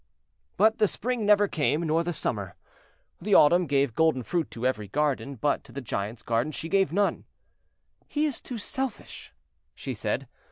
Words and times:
But 0.57 0.79
the 0.79 0.87
Spring 0.87 1.27
never 1.27 1.47
came, 1.47 1.81
nor 1.83 2.03
the 2.03 2.11
Summer. 2.11 2.55
The 3.21 3.35
Autumn 3.35 3.67
gave 3.67 3.93
golden 3.93 4.23
fruit 4.23 4.49
to 4.49 4.65
every 4.65 4.87
garden, 4.87 5.35
but 5.35 5.63
to 5.65 5.71
the 5.71 5.79
Giant's 5.79 6.23
garden 6.23 6.51
she 6.51 6.69
gave 6.69 6.91
none. 6.91 7.25
"He 8.07 8.25
is 8.25 8.41
too 8.41 8.57
selfish," 8.57 9.31
she 9.75 9.93
said. 9.93 10.27